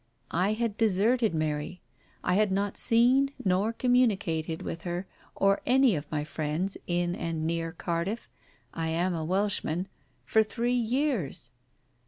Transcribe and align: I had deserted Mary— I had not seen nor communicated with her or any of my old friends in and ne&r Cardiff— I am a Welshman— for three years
I 0.33 0.53
had 0.53 0.77
deserted 0.77 1.35
Mary— 1.35 1.79
I 2.23 2.33
had 2.33 2.51
not 2.51 2.75
seen 2.75 3.33
nor 3.45 3.71
communicated 3.71 4.63
with 4.63 4.81
her 4.81 5.05
or 5.35 5.61
any 5.63 5.95
of 5.95 6.09
my 6.09 6.21
old 6.21 6.27
friends 6.27 6.75
in 6.87 7.15
and 7.15 7.45
ne&r 7.45 7.71
Cardiff— 7.71 8.27
I 8.73 8.89
am 8.89 9.13
a 9.13 9.23
Welshman— 9.23 9.87
for 10.25 10.41
three 10.41 10.73
years 10.73 11.51